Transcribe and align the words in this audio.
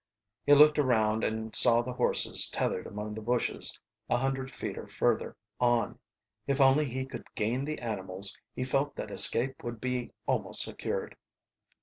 He 0.47 0.55
looked 0.55 0.79
around 0.79 1.23
and 1.23 1.53
saw 1.55 1.83
the 1.83 1.93
horses 1.93 2.49
tethered 2.49 2.87
among 2.87 3.13
the 3.13 3.21
bushes 3.21 3.79
a 4.09 4.17
hundred 4.17 4.49
feet 4.49 4.75
further 4.91 5.35
on. 5.59 5.99
If 6.47 6.59
only 6.59 6.85
he 6.85 7.05
could 7.05 7.27
gain 7.35 7.65
the 7.65 7.77
animals 7.77 8.35
he 8.55 8.63
felt 8.63 8.95
that 8.95 9.11
escape 9.11 9.63
would 9.63 9.79
be 9.79 10.11
almost 10.25 10.63
secured. 10.63 11.15